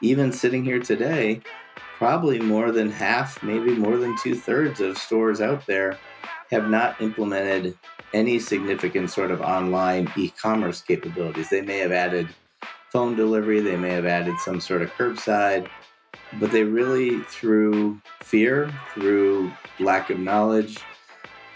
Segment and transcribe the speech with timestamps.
[0.00, 1.40] even sitting here today,
[1.96, 5.98] probably more than half, maybe more than two thirds of stores out there
[6.50, 7.76] have not implemented
[8.14, 11.50] any significant sort of online e commerce capabilities.
[11.50, 12.28] They may have added
[12.90, 15.68] phone delivery, they may have added some sort of curbside,
[16.40, 20.78] but they really, through fear, through lack of knowledge,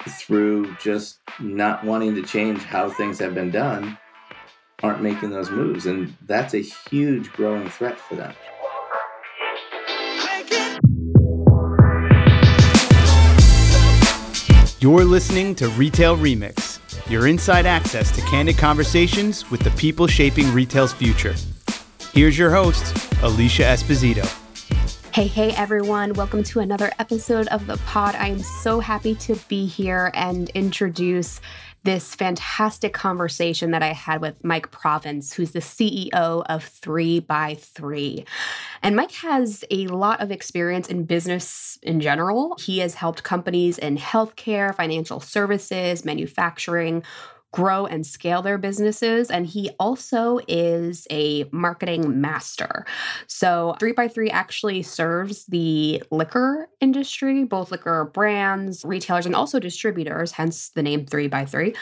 [0.09, 3.97] through just not wanting to change how things have been done,
[4.83, 5.87] aren't making those moves.
[5.87, 8.35] And that's a huge growing threat for them.
[14.81, 20.53] You're listening to Retail Remix, your inside access to candid conversations with the people shaping
[20.53, 21.35] retail's future.
[22.13, 24.27] Here's your host, Alicia Esposito.
[25.15, 26.15] Hey, hey, everyone.
[26.15, 28.15] Welcome to another episode of the pod.
[28.17, 31.41] I am so happy to be here and introduce
[31.85, 37.57] this fantastic conversation that I had with Mike Province, who's the CEO of 3 by
[37.59, 38.25] 3
[38.83, 42.57] And Mike has a lot of experience in business in general.
[42.59, 47.03] He has helped companies in healthcare, financial services, manufacturing,
[47.53, 49.31] grow and scale their businesses.
[49.31, 52.87] And he also is a marketing master.
[53.27, 60.71] So 3by3 actually serves the liquor industry, both liquor brands, retailers, and also distributors, hence
[60.71, 61.77] the name 3by3.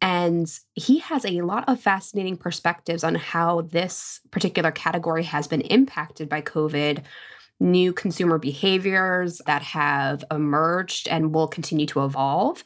[0.00, 5.62] And he has a lot of fascinating perspectives on how this particular category has been
[5.62, 7.02] impacted by COVID
[7.60, 12.64] new consumer behaviors that have emerged and will continue to evolve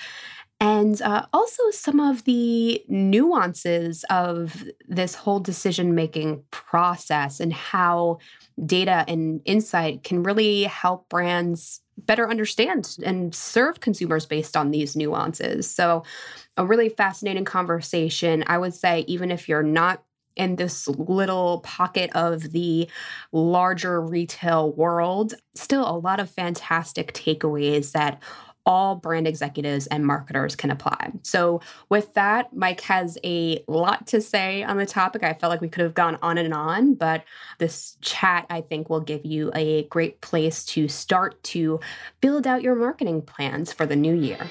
[0.61, 8.19] and uh, also some of the nuances of this whole decision making process and how
[8.67, 14.97] data and insight can really help brands better understand and serve consumers based on these
[14.97, 15.70] nuances.
[15.70, 16.03] So,
[16.56, 18.42] a really fascinating conversation.
[18.48, 20.03] I would say, even if you're not
[20.34, 22.89] in this little pocket of the
[23.33, 28.23] larger retail world, still a lot of fantastic takeaways that
[28.69, 31.11] all brand executives and marketers can apply.
[31.23, 35.24] So, with that, Mike has a lot to say on the topic.
[35.24, 37.24] I felt like we could have gone on and on, but
[37.56, 41.80] this chat, I think, will give you a great place to start to
[42.20, 44.48] build out your marketing plans for the new year.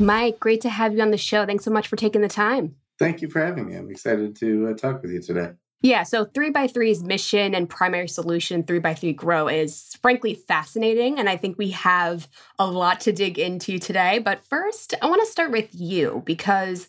[0.00, 1.46] Mike, great to have you on the show.
[1.46, 2.74] Thanks so much for taking the time.
[2.98, 3.76] Thank you for having me.
[3.76, 5.52] I'm excited to uh, talk with you today.
[5.84, 11.18] Yeah, so 3by3's mission and primary solution, 3by3 Grow, is frankly fascinating.
[11.18, 12.26] And I think we have
[12.58, 14.18] a lot to dig into today.
[14.18, 16.88] But first, I want to start with you because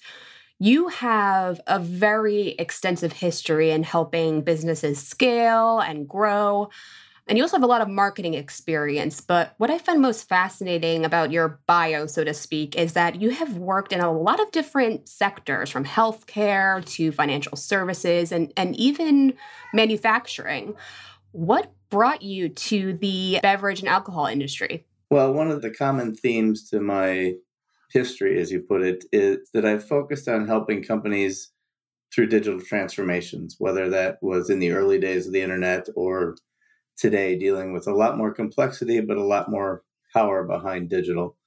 [0.60, 6.70] you have a very extensive history in helping businesses scale and grow.
[7.28, 9.20] And you also have a lot of marketing experience.
[9.20, 13.32] But what I find most fascinating about your bio, so to speak, is that you
[13.32, 18.76] have worked in a lot of different sectors from healthcare to financial services and, and
[18.76, 19.34] even
[19.74, 20.76] manufacturing.
[21.32, 24.86] What brought you to the beverage and alcohol industry?
[25.10, 27.34] Well, one of the common themes to my
[27.92, 31.52] history, as you put it, is that I've focused on helping companies
[32.14, 36.36] through digital transformations, whether that was in the early days of the internet or
[36.98, 39.84] today dealing with a lot more complexity, but a lot more
[40.14, 41.38] power behind digital.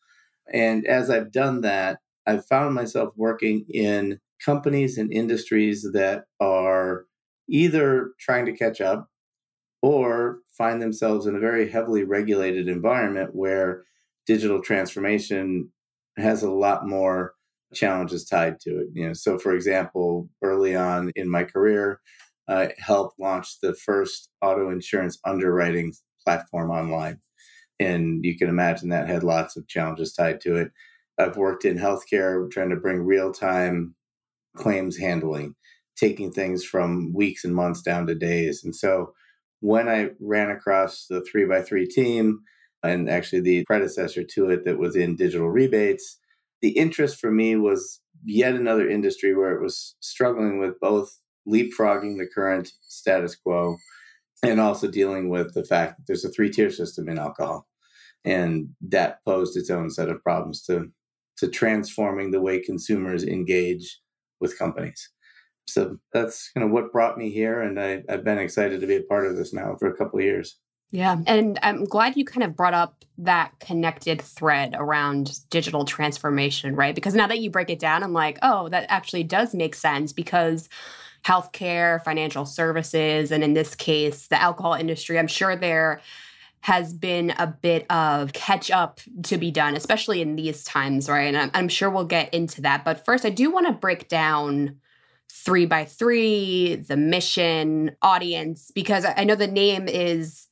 [0.52, 7.06] And as I've done that, I've found myself working in companies and industries that are
[7.48, 9.08] either trying to catch up
[9.80, 13.84] or find themselves in a very heavily regulated environment where
[14.26, 15.70] digital transformation
[16.16, 17.34] has a lot more
[17.74, 18.88] challenges tied to it.
[18.92, 22.00] You know, so for example, early on in my career,
[22.48, 25.92] uh, helped launch the first auto insurance underwriting
[26.24, 27.20] platform online.
[27.80, 30.72] And you can imagine that had lots of challenges tied to it.
[31.18, 33.94] I've worked in healthcare trying to bring real time
[34.56, 35.54] claims handling,
[35.96, 38.64] taking things from weeks and months down to days.
[38.64, 39.12] And so
[39.60, 42.40] when I ran across the 3by3 team,
[42.84, 46.18] and actually the predecessor to it that was in digital rebates,
[46.62, 52.18] the interest for me was yet another industry where it was struggling with both leapfrogging
[52.18, 53.76] the current status quo
[54.42, 57.66] and also dealing with the fact that there's a three tier system in alcohol.
[58.24, 60.90] And that posed its own set of problems to,
[61.38, 64.00] to transforming the way consumers engage
[64.40, 65.10] with companies.
[65.66, 67.60] So that's kind of what brought me here.
[67.60, 70.18] And I, have been excited to be a part of this now for a couple
[70.18, 70.58] of years.
[70.90, 71.18] Yeah.
[71.26, 76.94] And I'm glad you kind of brought up that connected thread around digital transformation, right?
[76.94, 80.14] Because now that you break it down, I'm like, oh, that actually does make sense
[80.14, 80.68] because
[81.24, 85.18] healthcare, financial services, and in this case, the alcohol industry.
[85.18, 86.00] I'm sure there
[86.60, 91.28] has been a bit of catch up to be done, especially in these times, right?
[91.28, 92.84] And I'm, I'm sure we'll get into that.
[92.84, 94.76] But first, I do want to break down
[95.30, 100.46] three by three, the mission, audience, because I know the name is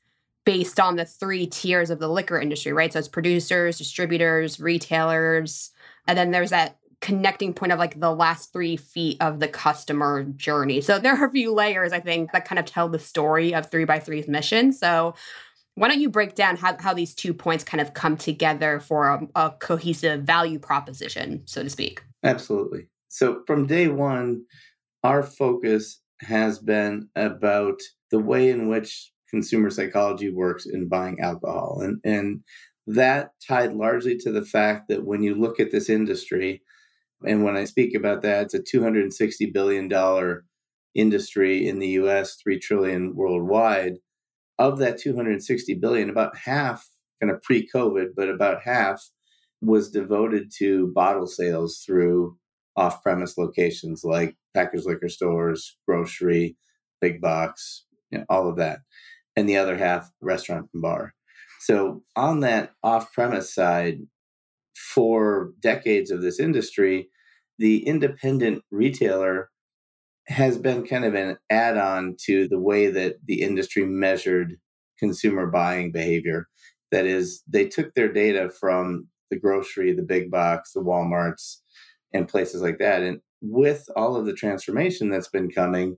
[0.44, 2.92] based on the three tiers of the liquor industry, right?
[2.92, 5.72] So it's producers, distributors, retailers.
[6.06, 10.25] And then there's that connecting point of like the last three feet of the customer
[10.37, 10.81] journey.
[10.81, 13.70] So there are a few layers, I think, that kind of tell the story of
[13.70, 14.72] three by three's mission.
[14.72, 15.14] So
[15.75, 19.08] why don't you break down how, how these two points kind of come together for
[19.08, 22.02] a, a cohesive value proposition, so to speak?
[22.25, 22.88] Absolutely.
[23.08, 24.44] So from day one,
[25.04, 27.78] our focus has been about
[28.10, 31.81] the way in which consumer psychology works in buying alcohol.
[31.82, 32.40] And, and
[32.87, 36.62] that tied largely to the fact that when you look at this industry,
[37.24, 40.42] and when I speak about that, it's a $260 billion
[40.94, 43.94] industry in the US, 3 trillion worldwide.
[44.58, 46.88] Of that 260 billion, about half
[47.20, 49.10] kind of pre-COVID, but about half
[49.60, 52.36] was devoted to bottle sales through
[52.76, 56.56] off-premise locations like packaged liquor stores, grocery,
[57.00, 58.80] big box, you know, all of that.
[59.34, 61.12] And the other half restaurant and bar.
[61.60, 64.00] So on that off-premise side,
[64.76, 67.08] for decades of this industry,
[67.58, 69.49] the independent retailer
[70.28, 74.56] has been kind of an add on to the way that the industry measured
[74.99, 76.46] consumer buying behavior.
[76.93, 81.58] That is, they took their data from the grocery, the big box, the Walmarts,
[82.12, 83.02] and places like that.
[83.02, 85.96] And with all of the transformation that's been coming,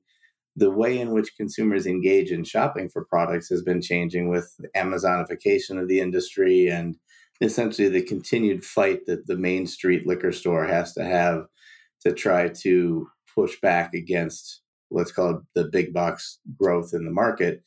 [0.57, 4.69] the way in which consumers engage in shopping for products has been changing with the
[4.77, 6.97] Amazonification of the industry and
[7.41, 11.47] essentially the continued fight that the main street liquor store has to have
[12.01, 17.11] to try to push back against let's call it the big box growth in the
[17.11, 17.63] market.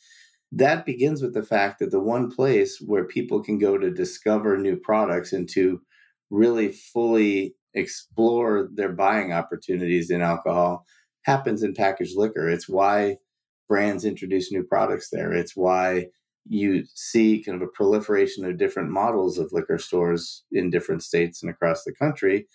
[0.52, 4.58] That begins with the fact that the one place where people can go to discover
[4.58, 5.82] new products and to
[6.30, 10.86] really fully explore their buying opportunities in alcohol
[11.24, 12.50] happens in packaged liquor.
[12.50, 13.18] It's why
[13.70, 15.32] brands introduce new products there.
[15.32, 16.08] It's why
[16.48, 21.42] you see kind of a proliferation of different models of liquor stores in different states
[21.42, 22.48] and across the country.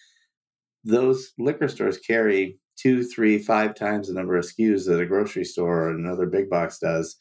[0.85, 5.45] Those liquor stores carry two, three, five times the number of SKUs that a grocery
[5.45, 7.17] store or another big box does.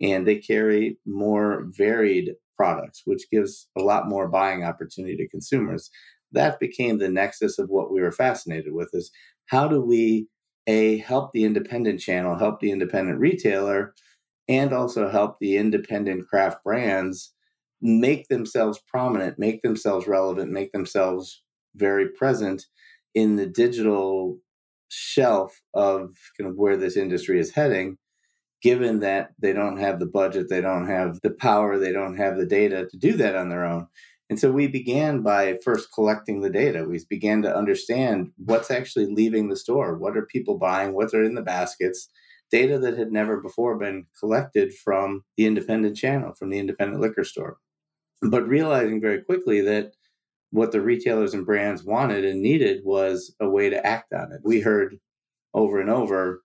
[0.00, 5.90] And they carry more varied products, which gives a lot more buying opportunity to consumers.
[6.32, 9.10] That became the nexus of what we were fascinated with is
[9.46, 10.28] how do we
[10.66, 13.94] a help the independent channel, help the independent retailer
[14.52, 17.32] and also help the independent craft brands
[17.80, 21.42] make themselves prominent, make themselves relevant, make themselves
[21.74, 22.66] very present
[23.14, 24.38] in the digital
[24.90, 27.96] shelf of kind of where this industry is heading,
[28.62, 32.36] given that they don't have the budget, they don't have the power, they don't have
[32.36, 33.86] the data to do that on their own.
[34.28, 36.84] And so we began by first collecting the data.
[36.84, 39.96] We began to understand what's actually leaving the store.
[39.96, 40.92] What are people buying?
[40.92, 42.08] What are in the baskets?
[42.52, 47.24] Data that had never before been collected from the independent channel, from the independent liquor
[47.24, 47.56] store.
[48.20, 49.92] But realizing very quickly that
[50.50, 54.40] what the retailers and brands wanted and needed was a way to act on it.
[54.44, 54.98] We heard
[55.54, 56.42] over and over,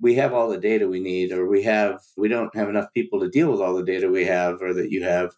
[0.00, 3.18] we have all the data we need, or we have, we don't have enough people
[3.20, 5.32] to deal with all the data we have or that you have,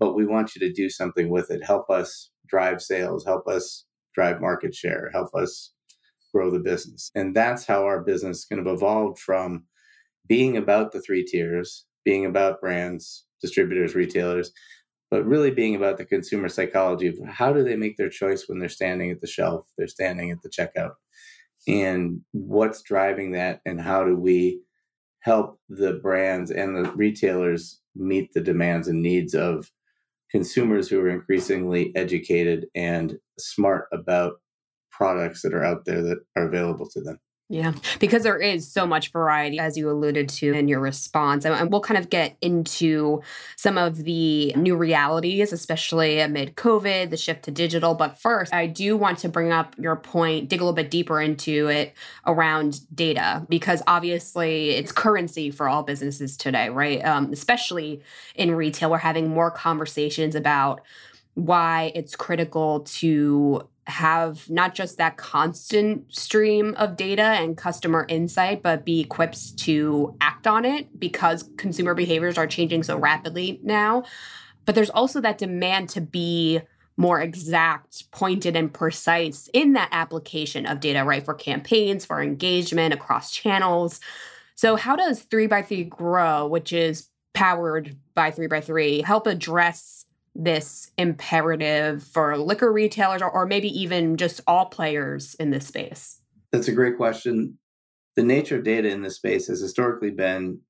[0.00, 1.64] but we want you to do something with it.
[1.64, 3.84] Help us drive sales, help us
[4.16, 5.73] drive market share, help us
[6.34, 7.10] grow the business.
[7.14, 9.64] And that's how our business kind of evolved from
[10.26, 14.50] being about the three tiers, being about brands, distributors, retailers,
[15.10, 18.58] but really being about the consumer psychology of how do they make their choice when
[18.58, 20.94] they're standing at the shelf, they're standing at the checkout,
[21.68, 24.60] and what's driving that, and how do we
[25.20, 29.70] help the brands and the retailers meet the demands and needs of
[30.30, 34.40] consumers who are increasingly educated and smart about
[34.96, 37.18] products that are out there that are available to them.
[37.50, 41.44] Yeah, because there is so much variety, as you alluded to in your response.
[41.44, 43.20] And we'll kind of get into
[43.56, 47.94] some of the new realities, especially amid COVID, the shift to digital.
[47.94, 51.20] But first, I do want to bring up your point, dig a little bit deeper
[51.20, 51.92] into it
[52.26, 57.04] around data, because obviously it's currency for all businesses today, right?
[57.04, 58.02] Um, especially
[58.34, 60.80] in retail, we're having more conversations about
[61.34, 68.62] why it's critical to have not just that constant stream of data and customer insight,
[68.62, 74.04] but be equipped to act on it because consumer behaviors are changing so rapidly now.
[74.64, 76.60] But there's also that demand to be
[76.96, 81.24] more exact, pointed, and precise in that application of data, right?
[81.24, 84.00] For campaigns, for engagement across channels.
[84.54, 90.03] So, how does 3x3 Grow, which is powered by 3x3, help address
[90.34, 96.20] this imperative for liquor retailers or, or maybe even just all players in this space?
[96.52, 97.58] That's a great question.
[98.16, 100.60] the nature of data in this space has historically been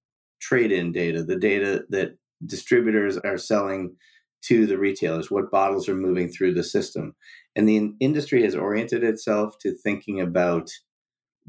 [0.41, 3.97] trade in data, the data that distributors are selling
[4.43, 7.15] to the retailers, what bottles are moving through the system.
[7.57, 10.71] And the industry has oriented itself to thinking about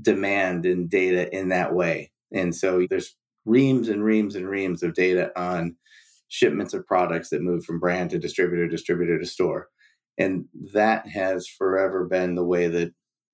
[0.01, 2.11] demand and data in that way.
[2.31, 5.75] And so there's reams and reams and reams of data on
[6.27, 9.69] shipments of products that move from brand to distributor, distributor to store.
[10.17, 12.93] And that has forever been the way that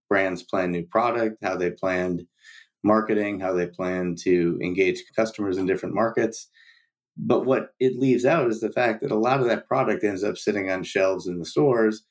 [0.10, 2.25] brands plan new product, how they planned
[2.83, 6.50] marketing, how they plan to engage customers in different markets.
[7.17, 10.24] But what it leaves out is the fact that a lot of that product ends
[10.24, 12.03] up sitting on shelves in the stores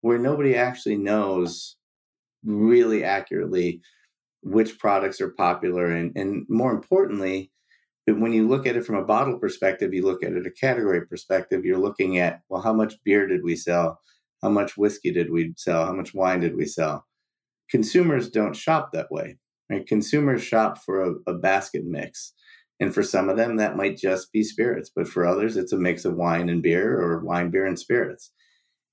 [0.00, 1.76] where nobody actually knows
[2.44, 3.80] really accurately
[4.42, 5.86] which products are popular.
[5.86, 7.50] And, and more importantly,
[8.16, 11.06] when you look at it from a bottle perspective, you look at it a category
[11.06, 14.00] perspective, you're looking at, well, how much beer did we sell?
[14.42, 15.84] How much whiskey did we sell?
[15.84, 17.04] How much wine did we sell?
[17.70, 19.36] Consumers don't shop that way.
[19.68, 19.86] Right?
[19.86, 22.32] Consumers shop for a, a basket mix.
[22.80, 24.90] And for some of them, that might just be spirits.
[24.94, 28.32] But for others, it's a mix of wine and beer or wine, beer, and spirits.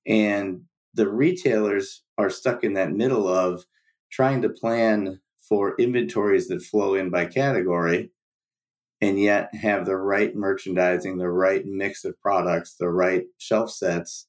[0.06, 0.62] And
[0.94, 3.64] the retailers are stuck in that middle of
[4.10, 8.10] trying to plan for inventories that flow in by category
[9.00, 14.26] and yet have the right merchandising, the right mix of products, the right shelf sets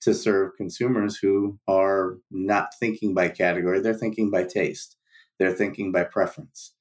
[0.00, 4.96] to serve consumers who are not thinking by category, they're thinking by taste,
[5.38, 6.72] they're thinking by preference.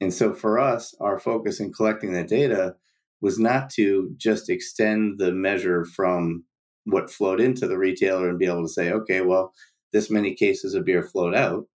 [0.00, 2.74] And so for us, our focus in collecting that data
[3.20, 6.44] was not to just extend the measure from
[6.84, 9.54] what flowed into the retailer and be able to say, okay, well,
[9.92, 11.66] this many cases of beer flowed out.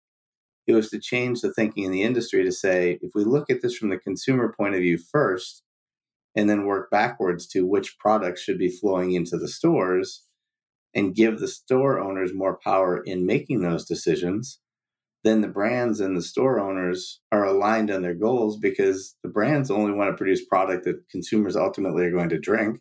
[0.68, 3.62] It was to change the thinking in the industry to say, if we look at
[3.62, 5.64] this from the consumer point of view first,
[6.36, 10.24] and then work backwards to which products should be flowing into the stores
[10.94, 14.60] and give the store owners more power in making those decisions,
[15.24, 19.72] then the brands and the store owners are aligned on their goals because the brands
[19.72, 22.80] only want to produce product that consumers ultimately are going to drink.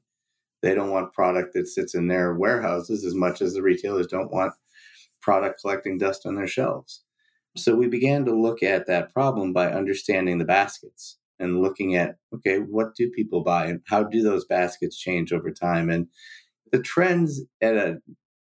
[0.63, 4.33] They don't want product that sits in their warehouses as much as the retailers don't
[4.33, 4.53] want
[5.23, 7.03] product collecting dust on their shelves.
[7.57, 12.17] So we began to look at that problem by understanding the baskets and looking at
[12.35, 15.91] okay, what do people buy and how do those baskets change over time?
[15.91, 16.09] And
[16.73, 18.03] the trends at an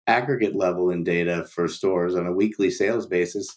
[0.08, 3.56] aggregate level in data for stores on a weekly sales basis,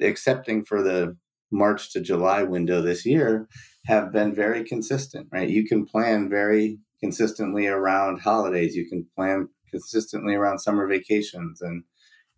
[0.00, 1.16] excepting for the
[1.50, 3.48] March to July window this year,
[3.86, 5.48] have been very consistent, right?
[5.48, 8.76] You can plan very consistently around holidays.
[8.76, 11.84] You can plan consistently around summer vacations and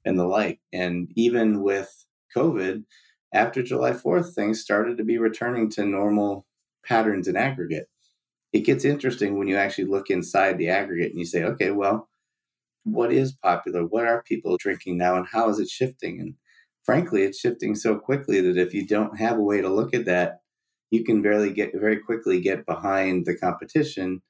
[0.04, 0.61] and the like.
[0.73, 2.06] And even with
[2.37, 2.84] COVID,
[3.32, 6.46] after July 4th, things started to be returning to normal
[6.84, 7.87] patterns in aggregate.
[8.52, 12.08] It gets interesting when you actually look inside the aggregate and you say, okay, well,
[12.84, 13.84] what is popular?
[13.84, 16.20] What are people drinking now and how is it shifting?
[16.20, 16.34] And
[16.84, 20.06] frankly, it's shifting so quickly that if you don't have a way to look at
[20.06, 20.40] that,
[20.90, 24.22] you can barely get very quickly get behind the competition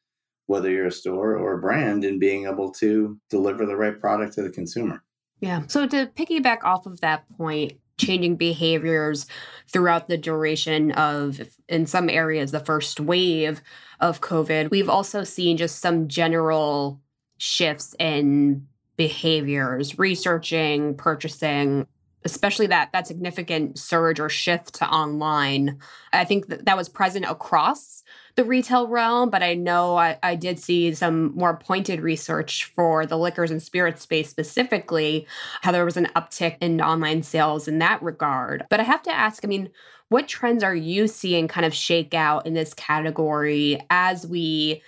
[0.51, 4.35] whether you're a store or a brand, in being able to deliver the right product
[4.35, 5.01] to the consumer.
[5.39, 5.63] Yeah.
[5.69, 9.27] So to piggyback off of that point, changing behaviors
[9.69, 13.61] throughout the duration of, in some areas, the first wave
[14.01, 17.01] of COVID, we've also seen just some general
[17.39, 18.67] shifts in
[18.97, 21.87] behaviors, researching, purchasing,
[22.25, 25.79] especially that that significant surge or shift to online.
[26.13, 28.03] I think that, that was present across
[28.37, 33.07] the retail realm, but I know I, I did see some more pointed research for
[33.07, 35.27] the liquors and spirits space specifically,
[35.63, 38.65] how there was an uptick in online sales in that regard.
[38.71, 39.71] But I have to ask, I mean,
[40.09, 44.83] what trends are you seeing kind of shake out in this category as we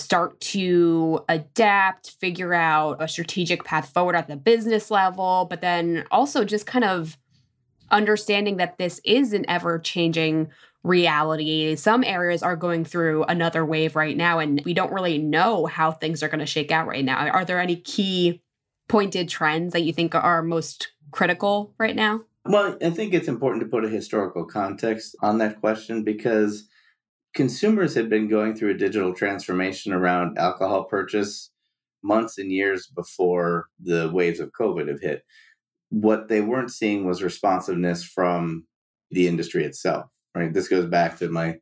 [0.00, 6.04] start to adapt, figure out a strategic path forward at the business level, but then
[6.10, 7.16] also just kind of
[7.90, 10.48] understanding that this is an ever changing
[10.82, 11.76] reality.
[11.76, 15.92] Some areas are going through another wave right now, and we don't really know how
[15.92, 17.28] things are going to shake out right now.
[17.28, 18.42] Are there any key
[18.88, 22.22] pointed trends that you think are most critical right now?
[22.46, 26.69] Well, I think it's important to put a historical context on that question because
[27.34, 31.50] consumers had been going through a digital transformation around alcohol purchase
[32.02, 35.22] months and years before the waves of COVID have hit.
[35.90, 38.66] What they weren't seeing was responsiveness from
[39.10, 40.52] the industry itself right?
[40.52, 41.58] This goes back to my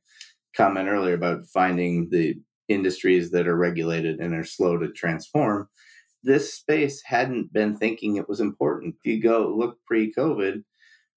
[0.57, 2.37] comment earlier about finding the
[2.69, 5.69] industries that are regulated and are slow to transform.
[6.23, 8.97] This space hadn't been thinking it was important.
[9.03, 10.65] If you go look pre COVID,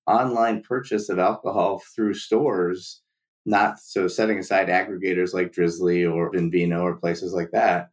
[0.08, 3.01] online purchase of alcohol through stores,
[3.46, 7.90] not so setting aside aggregators like Drizly or Invino or places like that,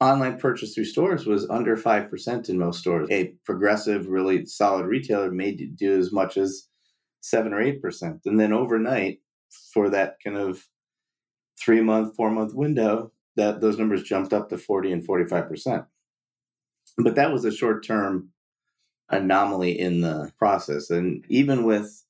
[0.00, 3.08] online purchase through stores was under 5% in most stores.
[3.10, 6.68] A progressive, really solid retailer may do as much as
[7.20, 8.20] seven or eight percent.
[8.26, 9.20] And then overnight,
[9.72, 10.66] for that kind of
[11.58, 15.84] three month, four month window, that those numbers jumped up to 40 and 45 percent.
[16.98, 18.30] But that was a short term
[19.08, 20.90] anomaly in the process.
[20.90, 22.03] And even with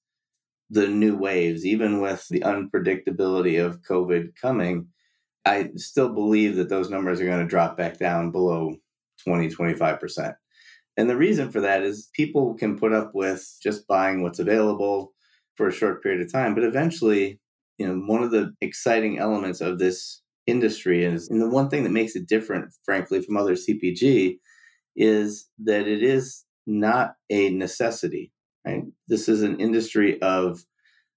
[0.71, 4.89] the new waves, even with the unpredictability of COVID coming,
[5.45, 8.77] I still believe that those numbers are going to drop back down below
[9.25, 10.35] 20, 25%.
[10.97, 15.13] And the reason for that is people can put up with just buying what's available
[15.57, 16.55] for a short period of time.
[16.55, 17.41] But eventually,
[17.79, 21.83] you know, one of the exciting elements of this industry is, and the one thing
[21.85, 24.39] that makes it different, frankly, from other CPG
[24.97, 28.33] is that it is not a necessity,
[28.67, 28.85] right?
[29.09, 30.65] This is an industry of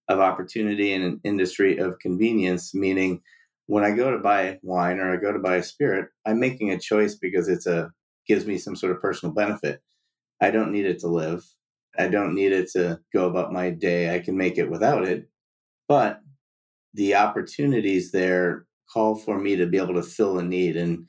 [0.09, 3.21] of opportunity and an industry of convenience, meaning
[3.65, 6.71] when I go to buy wine or I go to buy a spirit, I'm making
[6.71, 7.91] a choice because it's a
[8.27, 9.81] gives me some sort of personal benefit.
[10.41, 11.43] I don't need it to live.
[11.97, 14.13] I don't need it to go about my day.
[14.13, 15.29] I can make it without it.
[15.87, 16.21] But
[16.93, 20.77] the opportunities there call for me to be able to fill a need.
[20.77, 21.07] And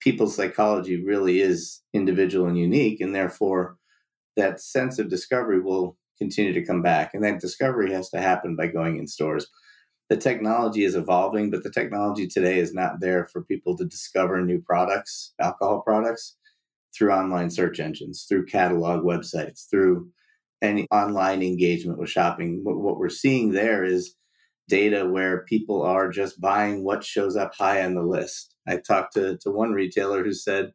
[0.00, 3.00] people's psychology really is individual and unique.
[3.00, 3.77] And therefore,
[4.38, 7.14] that sense of discovery will continue to come back.
[7.14, 9.46] And that discovery has to happen by going in stores
[10.08, 14.40] the technology is evolving, but the technology today is not there for people to discover
[14.40, 16.36] new products, alcohol products,
[16.96, 20.08] through online search engines, through catalog websites, through
[20.62, 22.60] any online engagement with shopping.
[22.62, 24.14] What, we're seeing there is
[24.66, 28.54] data where people are just buying what shows up high on the list.
[28.66, 30.72] I talked to, to one retailer who said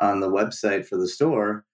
[0.00, 1.64] on the website for the store,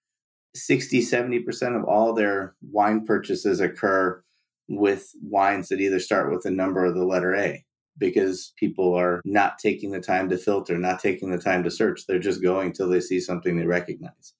[0.55, 4.21] 60, 70% of all their wine purchases occur
[4.67, 7.63] with wines that either start with a number or the letter A
[7.97, 12.05] because people are not taking the time to filter, not taking the time to search.
[12.05, 14.33] They're just going till they see something they recognize.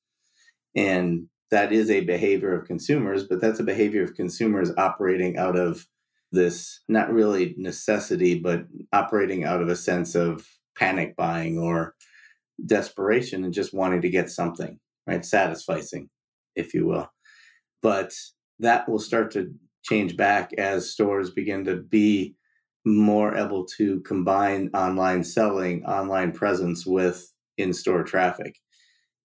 [0.76, 5.56] And that is a behavior of consumers, but that's a behavior of consumers operating out
[5.56, 5.88] of
[6.32, 10.46] this not really necessity, but operating out of a sense of
[10.76, 11.96] panic buying or
[12.66, 15.22] desperation and just wanting to get something, right?
[15.22, 16.10] Satisficing,
[16.56, 17.10] if you will.
[17.82, 18.14] But
[18.60, 22.36] that will start to change back as stores begin to be
[22.86, 28.58] more able to combine online selling, online presence with in store traffic.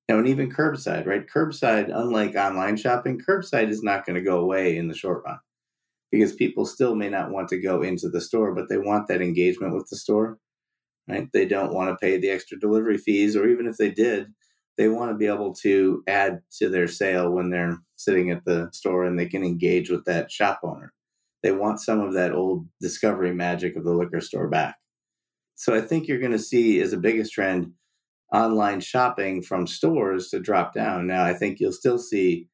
[0.09, 1.25] Know, and even curbside, right?
[1.25, 5.39] Curbside, unlike online shopping, curbside is not going to go away in the short run
[6.11, 9.23] because people still may not want to go into the store, but they want that
[9.23, 10.39] engagement with the store,
[11.09, 11.29] right?
[11.33, 14.27] They don't want to pay the extra delivery fees, or even if they did,
[14.81, 18.67] they want to be able to add to their sale when they're sitting at the
[18.73, 20.95] store and they can engage with that shop owner.
[21.43, 24.77] They want some of that old discovery magic of the liquor store back.
[25.55, 27.73] So I think you're going to see as the biggest trend
[28.33, 31.07] online shopping from stores to drop down.
[31.07, 32.49] Now I think you'll still see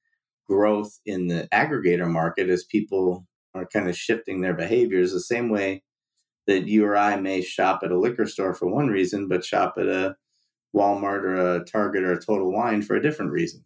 [0.49, 5.49] growth in the aggregator market as people are kind of shifting their behaviors the same
[5.49, 5.85] way
[6.49, 9.75] that you or I may shop at a liquor store for one reason, but shop
[9.79, 10.17] at a
[10.77, 13.65] Walmart or a Target or a Total Wine for a different reason.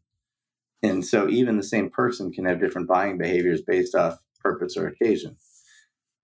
[0.83, 4.87] And so even the same person can have different buying behaviors based off purpose or
[4.87, 5.37] occasion.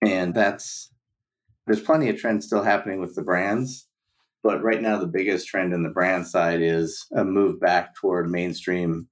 [0.01, 0.91] And that's
[1.65, 3.87] there's plenty of trends still happening with the brands,
[4.41, 8.29] but right now the biggest trend in the brand side is a move back toward
[8.29, 9.07] mainstream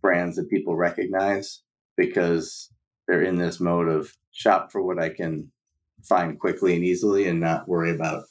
[0.00, 1.60] brands that people recognize
[1.96, 2.70] because
[3.06, 5.52] they're in this mode of shop for what I can
[6.02, 8.24] find quickly and easily and not worry about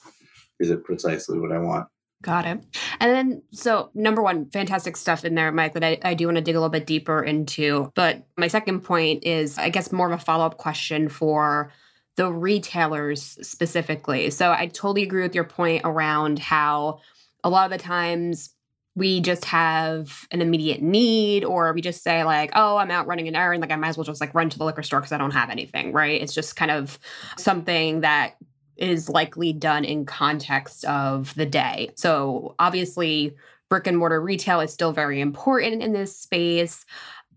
[0.60, 1.88] is it precisely what I want.
[2.22, 2.64] Got it.
[3.00, 6.36] And then, so number one, fantastic stuff in there, Mike, that I, I do want
[6.36, 7.92] to dig a little bit deeper into.
[7.96, 11.72] But my second point is, I guess, more of a follow up question for
[12.18, 14.30] the retailers specifically.
[14.32, 17.00] So I totally agree with your point around how
[17.42, 18.54] a lot of the times
[18.96, 23.28] we just have an immediate need or we just say like oh i'm out running
[23.28, 25.12] an errand like i might as well just like run to the liquor store because
[25.12, 27.00] i don't have anything right it's just kind of
[27.38, 28.36] something that
[28.80, 31.92] is likely done in context of the day.
[31.96, 33.36] So obviously,
[33.70, 36.86] brick and mortar retail is still very important in this space.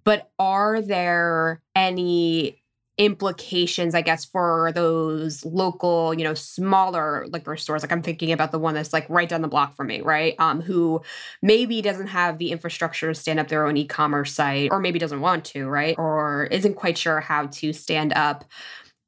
[0.04, 2.62] But are there any
[2.98, 7.82] implications, I guess, for those local, you know, smaller liquor stores?
[7.82, 10.34] Like I'm thinking about the one that's like right down the block from me, right?
[10.38, 11.02] Um, who
[11.40, 15.20] maybe doesn't have the infrastructure to stand up their own e-commerce site, or maybe doesn't
[15.20, 15.96] want to, right?
[15.98, 18.44] Or isn't quite sure how to stand up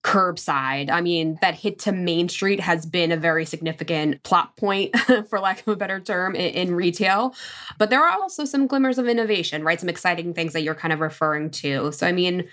[0.04, 0.90] curbside.
[0.90, 4.94] I mean, that hit to Main Street has been a very significant plot point,
[5.28, 7.34] for lack of a better term, in, in, retail.
[7.78, 9.80] But there are also some glimmers of innovation, right?
[9.80, 11.90] Some exciting things that you're kind of referring to.
[11.92, 12.46] So, I mean,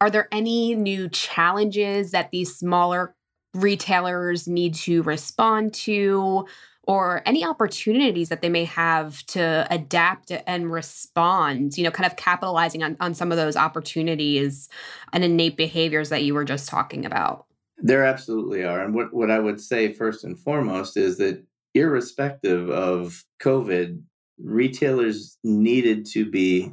[0.00, 3.14] are there any new challenges that these smaller
[3.52, 6.46] retailers need to respond to?
[6.84, 12.16] Or any opportunities that they may have to adapt and respond, you know, kind of
[12.16, 14.68] capitalizing on, on some of those opportunities
[15.12, 17.46] and innate behaviors that you were just talking about?
[17.78, 18.82] There absolutely are.
[18.82, 24.00] And what, what I would say first and foremost is that irrespective of COVID,
[24.38, 26.72] retailers needed to be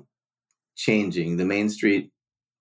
[0.76, 1.38] changing.
[1.38, 2.12] The Main Street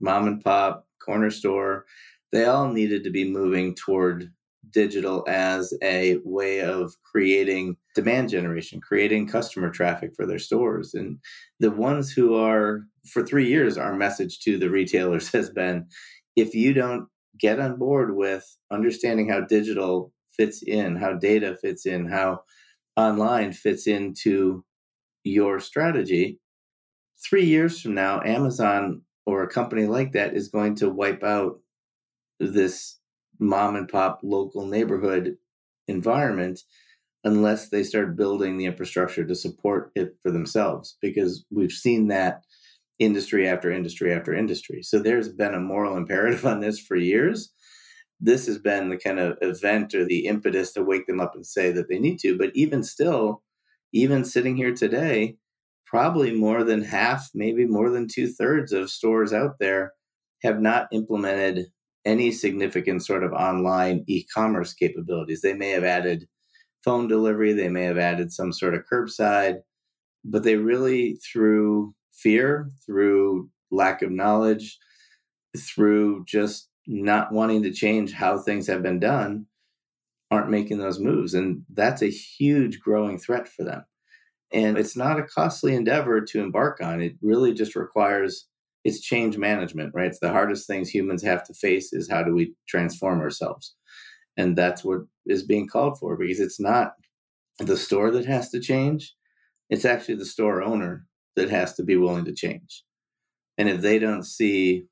[0.00, 1.86] mom and pop, corner store,
[2.32, 4.30] they all needed to be moving toward
[4.78, 10.94] digital as a way of creating demand generation, creating customer traffic for their stores.
[10.94, 11.18] And
[11.58, 15.86] the ones who are, for three years, our message to the retailers has been
[16.36, 17.08] if you don't
[17.40, 22.42] get on board with understanding how digital fits in, how data fits in, how
[22.96, 24.64] online fits into
[25.24, 26.38] your strategy,
[27.28, 31.58] three years from now, Amazon or a company like that is going to wipe out
[32.38, 32.97] this
[33.38, 35.36] mom and pop local neighborhood
[35.86, 36.60] environment
[37.24, 42.42] unless they start building the infrastructure to support it for themselves because we've seen that
[42.98, 44.82] industry after industry after industry.
[44.82, 47.52] So there's been a moral imperative on this for years.
[48.20, 51.46] This has been the kind of event or the impetus to wake them up and
[51.46, 52.36] say that they need to.
[52.36, 53.42] But even still
[53.92, 55.36] even sitting here today
[55.86, 59.92] probably more than half maybe more than two-thirds of stores out there
[60.42, 61.66] have not implemented
[62.08, 65.42] any significant sort of online e-commerce capabilities.
[65.42, 66.26] They may have added
[66.82, 69.58] phone delivery, they may have added some sort of curbside,
[70.24, 74.78] but they really through fear, through lack of knowledge,
[75.56, 79.44] through just not wanting to change how things have been done,
[80.30, 81.34] aren't making those moves.
[81.34, 83.84] And that's a huge growing threat for them.
[84.50, 87.02] And it's not a costly endeavor to embark on.
[87.02, 88.46] It really just requires
[88.84, 90.06] it's change management, right?
[90.06, 93.74] It's the hardest things humans have to face is how do we transform ourselves?
[94.36, 96.92] And that's what is being called for because it's not
[97.58, 99.14] the store that has to change.
[99.68, 101.04] It's actually the store owner
[101.36, 102.84] that has to be willing to change.
[103.58, 104.84] And if they don't see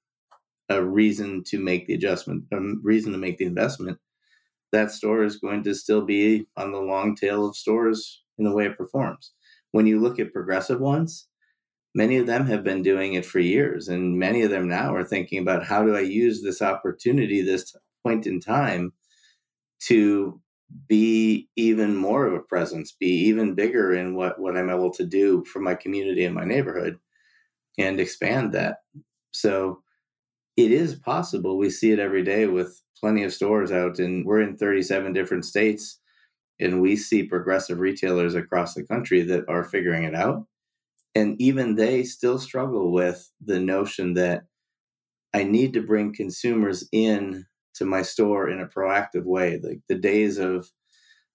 [0.69, 3.99] a reason to make the adjustment, a reason to make the investment,
[4.73, 8.53] that store is going to still be on the long tail of stores in the
[8.53, 9.33] way it performs.
[9.71, 11.29] When you look at progressive ones,
[11.97, 15.05] many of them have been doing it for years and many of them now are
[15.05, 18.93] thinking about how do i use this opportunity this point in time
[19.81, 20.41] to
[20.89, 25.05] be even more of a presence be even bigger in what what i'm able to
[25.05, 26.99] do for my community and my neighborhood
[27.79, 28.79] and expand that.
[29.33, 29.83] So
[30.57, 31.59] it is possible.
[31.59, 35.45] We see it every day with plenty of stores out and we're in 37 different
[35.45, 36.01] states
[36.59, 40.47] and we see progressive retailers across the country that are figuring it out
[41.17, 44.43] and even they still struggle with the notion that
[45.33, 49.59] I need to bring consumers in to my store in a proactive way.
[49.63, 50.69] Like the days of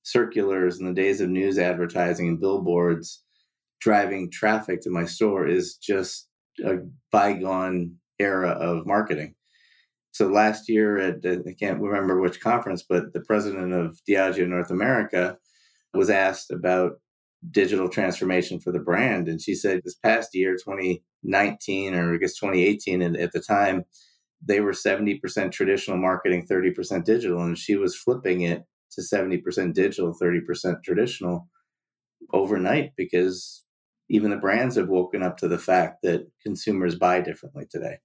[0.04, 3.24] circulars and the days of news advertising and billboards
[3.80, 6.28] driving traffic to my store is just
[6.64, 6.76] a
[7.12, 9.34] bygone era of marketing.
[10.12, 14.48] So last year at uh, I can't remember which conference, but the president of Diageo
[14.48, 15.40] North America
[15.96, 17.00] was asked about
[17.50, 19.28] digital transformation for the brand.
[19.28, 23.86] And she said this past year, 2019, or I guess 2018, and at the time,
[24.44, 27.42] they were 70% traditional marketing, 30% digital.
[27.42, 31.48] And she was flipping it to 70% digital, 30% traditional
[32.34, 33.64] overnight because
[34.10, 37.98] even the brands have woken up to the fact that consumers buy differently today.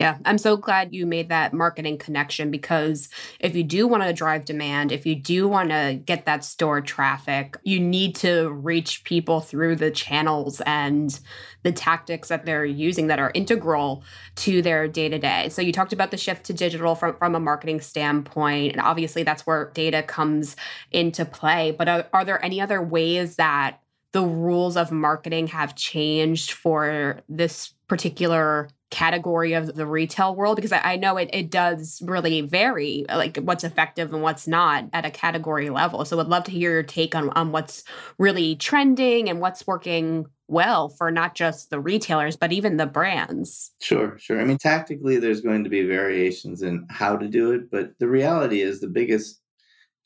[0.00, 3.08] Yeah, I'm so glad you made that marketing connection because
[3.40, 6.80] if you do want to drive demand, if you do want to get that store
[6.80, 11.18] traffic, you need to reach people through the channels and
[11.64, 14.04] the tactics that they're using that are integral
[14.36, 15.48] to their day to day.
[15.48, 18.74] So you talked about the shift to digital from, from a marketing standpoint.
[18.74, 20.54] And obviously, that's where data comes
[20.92, 21.72] into play.
[21.76, 23.80] But are, are there any other ways that
[24.12, 30.72] the rules of marketing have changed for this particular category of the retail world because
[30.72, 35.04] I, I, know it, it does really vary like what's effective and what's not at
[35.04, 36.04] a category level.
[36.04, 37.84] So i'd love to hear your take on, on what's
[38.18, 43.72] really trending and what's working well for not just the retailers but even the brands.
[43.80, 44.40] Sure sure.
[44.40, 48.08] I mean tactically there's going to be variations in how to do it but the
[48.08, 49.40] reality is the biggest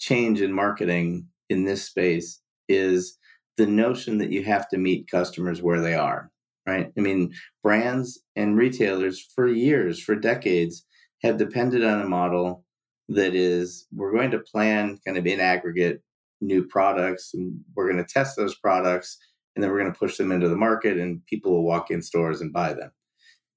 [0.01, 3.17] change in marketing in this space is
[3.57, 6.32] the notion that you have to meet customers where they are
[6.67, 6.93] right?
[6.97, 10.85] I mean, brands and retailers for years, for decades,
[11.23, 12.65] have depended on a model
[13.09, 16.03] that is we're going to plan kind of in aggregate
[16.41, 19.19] new products and we're going to test those products
[19.55, 22.03] and then we're going to push them into the market and people will walk in
[22.03, 22.91] stores and buy them.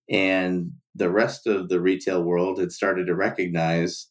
[0.09, 4.07] And the rest of the retail world had started to recognize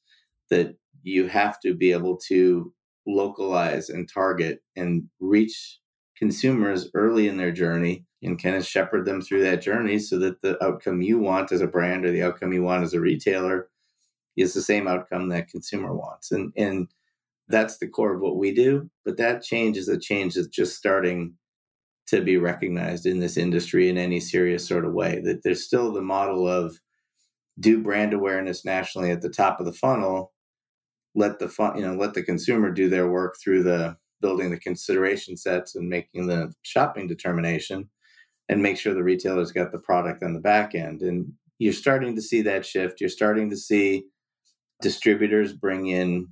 [0.51, 2.73] that you have to be able to
[3.07, 5.79] localize and target and reach
[6.17, 10.41] consumers early in their journey and kind of shepherd them through that journey so that
[10.43, 13.69] the outcome you want as a brand or the outcome you want as a retailer
[14.37, 16.33] is the same outcome that consumer wants.
[16.33, 16.89] And and
[17.49, 18.91] that's the core of what we do.
[19.05, 21.35] But that change is a change that's just starting
[22.07, 25.21] to be recognized in this industry in any serious sort of way.
[25.21, 26.79] That there's still the model of
[27.61, 30.33] do brand awareness nationally at the top of the funnel,
[31.15, 34.59] let the fun, you know, let the consumer do their work through the building the
[34.59, 37.87] consideration sets and making the shopping determination
[38.49, 41.03] and make sure the retailer's got the product on the back end.
[41.03, 43.03] And you're starting to see that shift.
[43.03, 44.07] You're starting to see
[44.81, 46.27] distributors bring in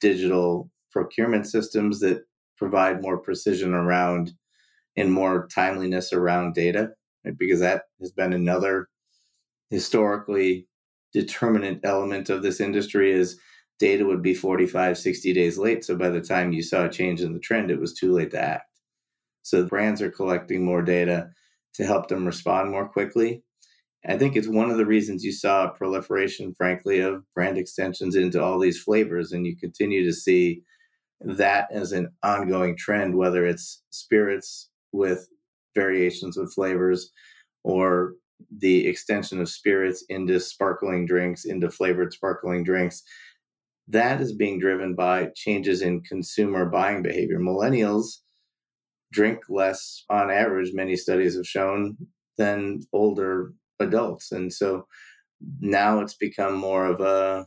[0.00, 2.24] digital procurement systems that
[2.58, 4.32] provide more precision around
[4.96, 6.90] and more timeliness around data,
[7.24, 7.38] right?
[7.38, 8.88] because that has been another
[9.70, 10.66] historically
[11.12, 13.38] determinant element of this industry is
[13.78, 15.84] data would be 45 60 days late.
[15.84, 18.30] So by the time you saw a change in the trend it was too late
[18.32, 18.70] to act.
[19.42, 21.30] So brands are collecting more data
[21.74, 23.42] to help them respond more quickly.
[24.08, 28.14] I think it's one of the reasons you saw a proliferation, frankly, of brand extensions
[28.14, 30.62] into all these flavors, and you continue to see
[31.20, 35.28] that as an ongoing trend, whether it's spirits with
[35.74, 37.10] variations of flavors
[37.64, 38.14] or
[38.58, 43.02] the extension of spirits into sparkling drinks, into flavored sparkling drinks.
[43.88, 47.38] That is being driven by changes in consumer buying behavior.
[47.38, 48.18] Millennials
[49.12, 51.96] drink less on average, many studies have shown,
[52.36, 54.32] than older adults.
[54.32, 54.86] And so
[55.60, 57.46] now it's become more of a,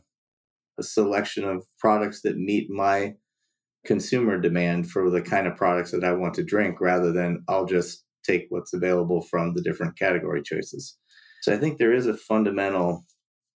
[0.78, 3.14] a selection of products that meet my
[3.84, 7.66] consumer demand for the kind of products that I want to drink rather than I'll
[7.66, 10.96] just take what's available from the different category choices.
[11.42, 13.04] So I think there is a fundamental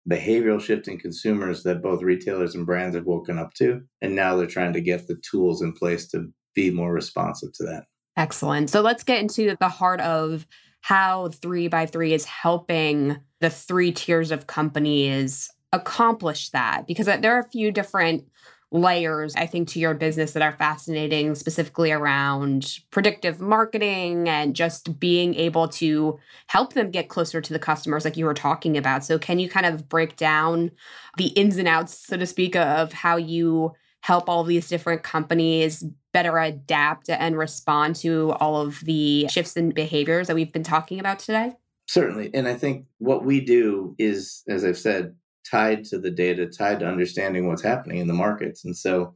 [0.08, 3.82] behavioral shift in consumers that both retailers and brands have woken up to.
[4.00, 7.64] And now they're trying to get the tools in place to be more responsive to
[7.64, 7.84] that.
[8.16, 8.70] Excellent.
[8.70, 10.46] So let's get into the heart of
[10.80, 17.34] how 3 by 3 is helping the three tiers of companies accomplish that because there
[17.34, 18.24] are a few different
[18.72, 24.98] layers i think to your business that are fascinating specifically around predictive marketing and just
[24.98, 29.04] being able to help them get closer to the customers like you were talking about
[29.04, 30.70] so can you kind of break down
[31.18, 35.84] the ins and outs so to speak of how you help all these different companies
[36.12, 41.00] better adapt and respond to all of the shifts in behaviors that we've been talking
[41.00, 41.52] about today?
[41.86, 42.30] Certainly.
[42.34, 45.14] And I think what we do is, as I've said,
[45.50, 48.64] tied to the data, tied to understanding what's happening in the markets.
[48.64, 49.14] And so,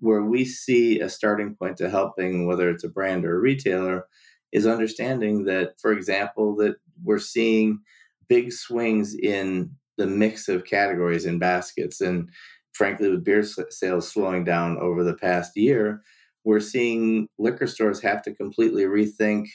[0.00, 4.06] where we see a starting point to helping, whether it's a brand or a retailer,
[4.52, 7.80] is understanding that, for example, that we're seeing
[8.28, 12.00] big swings in the mix of categories in baskets.
[12.00, 12.30] And
[12.72, 16.02] frankly, with beer sales slowing down over the past year,
[16.44, 19.48] we're seeing liquor stores have to completely rethink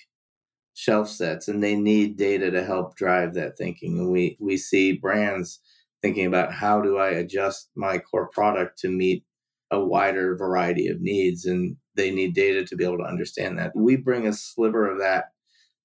[0.75, 3.99] shelf sets and they need data to help drive that thinking.
[3.99, 5.59] And we, we see brands
[6.03, 9.23] thinking about how do I adjust my core product to meet
[9.71, 11.45] a wider variety of needs.
[11.45, 13.71] And they need data to be able to understand that.
[13.75, 15.31] We bring a sliver of that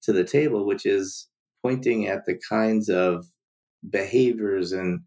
[0.03, 1.27] to the table, which is
[1.63, 3.25] pointing at the kinds of
[3.89, 5.01] behaviors and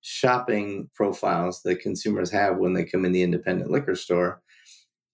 [0.00, 4.40] shopping profiles that consumers have when they come in the independent liquor store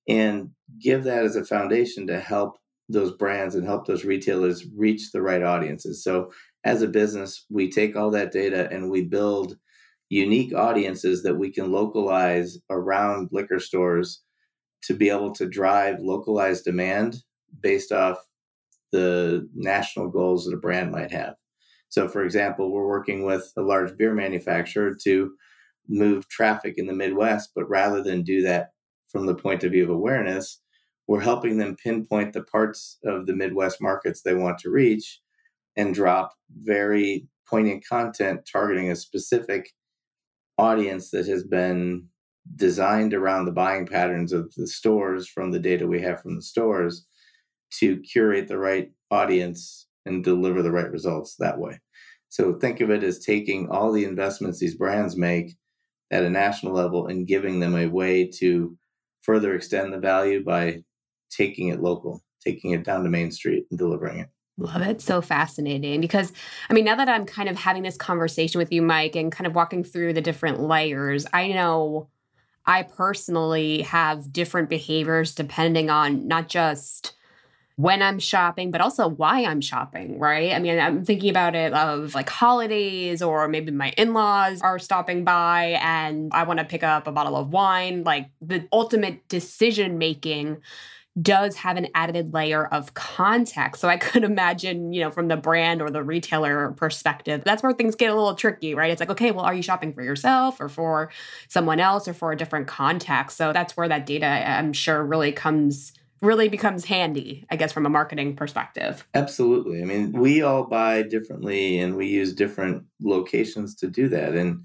[0.08, 5.10] and give that as a foundation to help those brands and help those retailers reach
[5.10, 6.04] the right audiences.
[6.04, 6.30] So,
[6.64, 9.57] as a business, we take all that data and we build
[10.09, 14.22] unique audiences that we can localize around liquor stores
[14.85, 17.16] to be able to drive localized demand
[17.61, 18.18] based off
[18.92, 21.35] the national goals that a brand might have.
[21.88, 25.33] So, for example, we're working with a large beer manufacturer to
[25.88, 28.70] move traffic in the Midwest, but rather than do that
[29.11, 30.61] from the point of view of awareness,
[31.07, 35.20] we're helping them pinpoint the parts of the Midwest markets they want to reach
[35.76, 36.32] and drop
[36.62, 39.70] very poignant content targeting a specific
[40.58, 42.06] audience that has been
[42.56, 46.42] designed around the buying patterns of the stores from the data we have from the
[46.42, 47.06] stores
[47.78, 51.80] to curate the right audience and deliver the right results that way.
[52.28, 55.56] So think of it as taking all the investments these brands make
[56.10, 58.76] at a national level and giving them a way to
[59.22, 60.82] further extend the value by
[61.30, 64.28] taking it local, taking it down to Main Street and delivering it.
[64.56, 65.00] Love it.
[65.00, 66.00] So fascinating.
[66.00, 66.32] Because,
[66.70, 69.46] I mean, now that I'm kind of having this conversation with you, Mike, and kind
[69.46, 72.08] of walking through the different layers, I know
[72.64, 77.14] I personally have different behaviors depending on not just
[77.76, 80.52] when I'm shopping, but also why I'm shopping, right?
[80.52, 85.24] I mean, I'm thinking about it of like holidays or maybe my in-laws are stopping
[85.24, 88.04] by and I want to pick up a bottle of wine.
[88.04, 90.58] Like the ultimate decision making
[91.20, 93.81] does have an added layer of context.
[93.81, 97.72] So I could imagine, you know, from the brand or the retailer perspective, that's where
[97.72, 98.90] things get a little tricky, right?
[98.90, 101.11] It's like, okay, well, are you shopping for yourself or for
[101.48, 103.37] someone else or for a different context?
[103.37, 107.85] So that's where that data, I'm sure, really comes really becomes handy, I guess, from
[107.85, 109.07] a marketing perspective.
[109.12, 109.83] Absolutely.
[109.83, 114.35] I mean, we all buy differently and we use different locations to do that.
[114.35, 114.64] And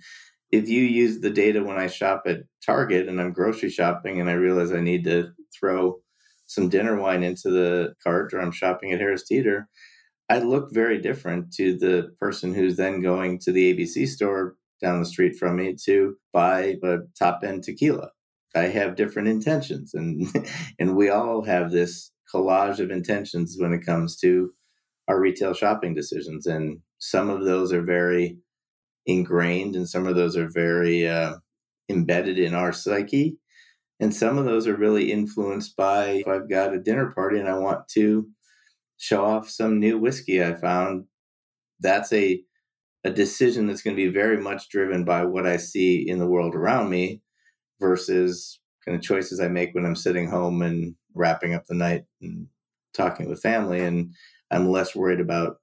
[0.51, 4.29] if you use the data when I shop at Target and I'm grocery shopping and
[4.29, 5.99] I realize I need to throw
[6.49, 9.69] some dinner wine into the cart or I'm shopping at Harris Teeter,
[10.29, 14.99] I look very different to the person who's then going to the ABC store down
[14.99, 18.09] the street from me to buy a top end tequila.
[18.55, 20.27] I have different intentions, and
[20.79, 24.51] and we all have this collage of intentions when it comes to
[25.07, 28.37] our retail shopping decisions, and some of those are very
[29.05, 31.35] ingrained, and some of those are very uh,
[31.89, 33.37] embedded in our psyche,
[33.99, 37.49] and some of those are really influenced by if I've got a dinner party and
[37.49, 38.27] I want to
[38.97, 41.05] show off some new whiskey I found.
[41.79, 42.41] That's a
[43.05, 46.27] a decision that's going to be very much driven by what I see in the
[46.27, 47.21] world around me
[47.79, 52.03] versus kind of choices I make when I'm sitting home and wrapping up the night
[52.21, 52.47] and
[52.93, 53.79] talking with family.
[53.79, 54.13] And
[54.51, 55.57] I'm less worried about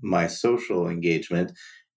[0.00, 1.52] my social engagement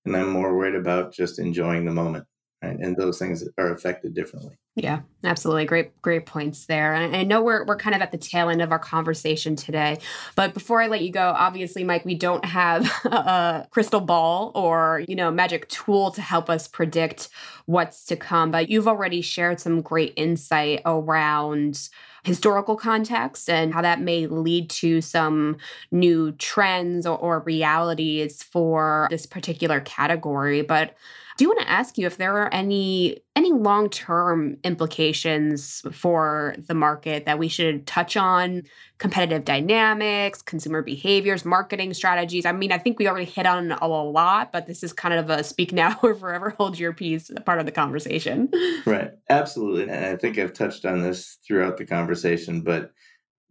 [0.06, 2.26] and I'm more worried about just enjoying the moment.
[2.64, 2.78] Right?
[2.80, 4.58] And those things are affected differently.
[4.76, 5.66] Yeah, absolutely.
[5.66, 6.96] Great, great points there.
[6.96, 10.00] And I know we're we're kind of at the tail end of our conversation today.
[10.36, 15.04] But before I let you go, obviously, Mike, we don't have a crystal ball or,
[15.08, 17.30] you know, magic tool to help us predict
[17.68, 18.50] what's to come.
[18.50, 21.90] But you've already shared some great insight around
[22.24, 25.58] historical context and how that may lead to some
[25.92, 30.64] new trends or, or realities for this particular category.
[30.64, 30.96] But
[31.38, 37.26] do want to ask you if there are any any long-term implications for the market
[37.26, 38.64] that we should touch on
[38.98, 42.46] competitive dynamics consumer behaviors marketing strategies.
[42.46, 45.30] I mean i think we already hit on a lot but this is kind of
[45.30, 48.50] a speak now or forever hold your peace part of the conversation.
[48.86, 49.12] Right.
[49.30, 49.84] Absolutely.
[49.84, 52.92] And i think i've touched on this throughout the conversation but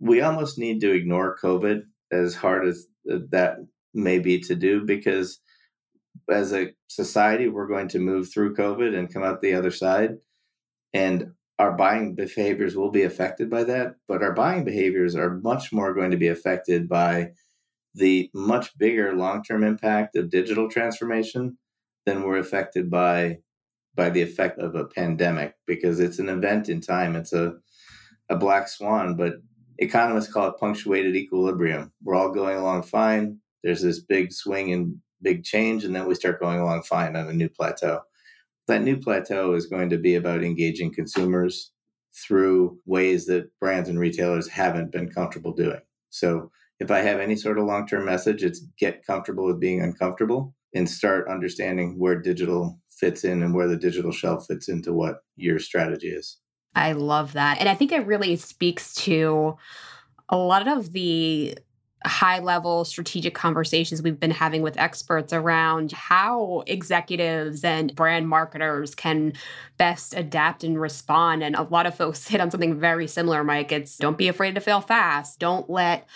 [0.00, 3.56] we almost need to ignore covid as hard as uh, that
[3.94, 5.40] may be to do because
[6.30, 10.16] as a society, we're going to move through COVID and come out the other side.
[10.94, 15.72] And our buying behaviors will be affected by that, but our buying behaviors are much
[15.72, 17.32] more going to be affected by
[17.94, 21.58] the much bigger long-term impact of digital transformation
[22.06, 23.38] than we're affected by
[23.94, 27.14] by the effect of a pandemic because it's an event in time.
[27.14, 27.54] It's a
[28.30, 29.34] a black swan, but
[29.78, 31.92] economists call it punctuated equilibrium.
[32.02, 33.38] We're all going along fine.
[33.62, 37.28] There's this big swing and big change, and then we start going along fine on
[37.28, 38.00] a new plateau.
[38.68, 41.72] That new plateau is going to be about engaging consumers
[42.14, 45.80] through ways that brands and retailers haven't been comfortable doing.
[46.10, 49.82] So, if I have any sort of long term message, it's get comfortable with being
[49.82, 54.92] uncomfortable and start understanding where digital fits in and where the digital shelf fits into
[54.92, 56.38] what your strategy is.
[56.74, 57.58] I love that.
[57.60, 59.56] And I think it really speaks to
[60.28, 61.56] a lot of the
[62.06, 68.94] high level strategic conversations we've been having with experts around how executives and brand marketers
[68.94, 69.32] can
[69.76, 71.42] best adapt and respond.
[71.42, 73.72] And a lot of folks hit on something very similar, Mike.
[73.72, 75.38] It's don't be afraid to fail fast.
[75.38, 76.06] Don't let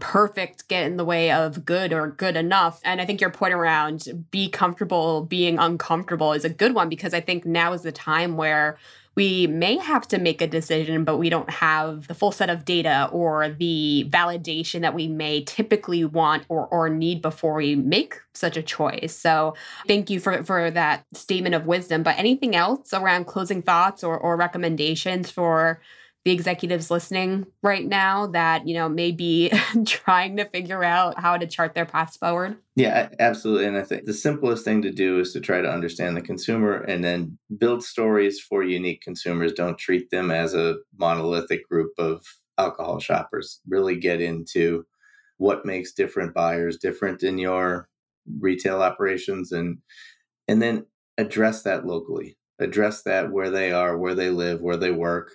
[0.00, 2.80] perfect get in the way of good or good enough.
[2.84, 7.14] And I think your point around be comfortable being uncomfortable is a good one because
[7.14, 8.76] I think now is the time where
[9.14, 12.64] we may have to make a decision, but we don't have the full set of
[12.64, 18.16] data or the validation that we may typically want or, or need before we make
[18.32, 19.16] such a choice.
[19.16, 19.54] So
[19.86, 22.02] thank you for, for that statement of wisdom.
[22.02, 25.80] But anything else around closing thoughts or, or recommendations for
[26.24, 29.52] the executives listening right now that you know may be
[29.86, 32.56] trying to figure out how to chart their paths forward?
[32.76, 36.16] Yeah absolutely and i think the simplest thing to do is to try to understand
[36.16, 39.52] the consumer and then build stories for unique consumers.
[39.52, 42.24] Don't treat them as a monolithic group of
[42.58, 43.60] alcohol shoppers.
[43.68, 44.84] Really get into
[45.38, 47.88] what makes different buyers different in your
[48.38, 49.78] retail operations and
[50.48, 50.86] and then
[51.18, 52.36] address that locally.
[52.58, 55.32] Address that where they are where they live where they work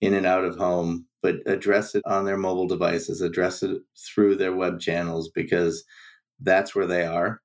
[0.00, 4.36] in and out of home, but address it on their mobile devices, address it through
[4.36, 5.84] their web channels because
[6.40, 7.40] that's where they are.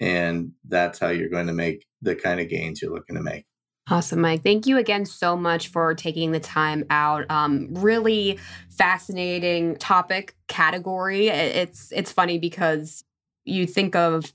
[0.00, 3.46] And that's how you're going to make the kind of gains you're looking to make.
[3.88, 4.44] Awesome, Mike.
[4.44, 7.28] Thank you again so much for taking the time out.
[7.30, 8.38] Um, really
[8.70, 11.28] fascinating topic category.
[11.28, 13.02] It's it's funny because
[13.44, 14.32] you think of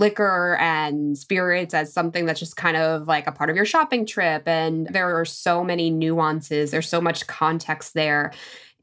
[0.00, 4.06] liquor and spirits as something that's just kind of like a part of your shopping
[4.06, 8.32] trip and there are so many nuances there's so much context there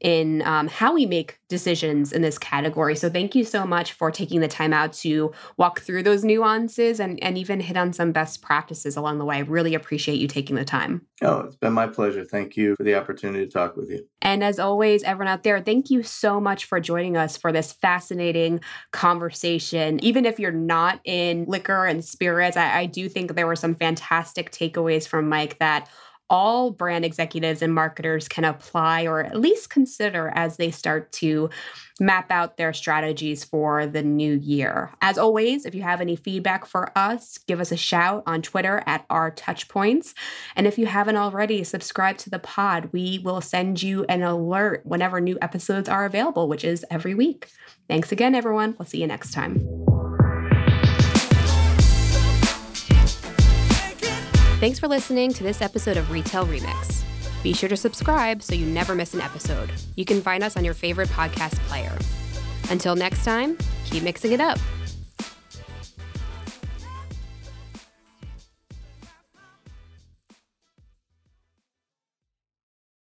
[0.00, 2.94] in um, how we make decisions in this category.
[2.94, 7.00] So thank you so much for taking the time out to walk through those nuances
[7.00, 9.36] and, and even hit on some best practices along the way.
[9.36, 11.06] I really appreciate you taking the time.
[11.22, 12.24] Oh, it's been my pleasure.
[12.24, 14.06] Thank you for the opportunity to talk with you.
[14.22, 17.72] And as always, everyone out there, thank you so much for joining us for this
[17.72, 18.60] fascinating
[18.92, 20.02] conversation.
[20.04, 23.74] Even if you're not in liquor and spirits, I, I do think there were some
[23.74, 25.88] fantastic takeaways from Mike that
[26.30, 31.50] all brand executives and marketers can apply or at least consider as they start to
[32.00, 34.90] map out their strategies for the new year.
[35.00, 38.82] As always, if you have any feedback for us, give us a shout on Twitter
[38.86, 40.14] at our touchpoints.
[40.54, 42.90] And if you haven't already, subscribe to the pod.
[42.92, 47.48] We will send you an alert whenever new episodes are available, which is every week.
[47.88, 48.76] Thanks again, everyone.
[48.78, 49.97] We'll see you next time.
[54.58, 57.04] Thanks for listening to this episode of Retail Remix.
[57.44, 59.70] Be sure to subscribe so you never miss an episode.
[59.94, 61.96] You can find us on your favorite podcast player.
[62.68, 64.58] Until next time, keep mixing it up.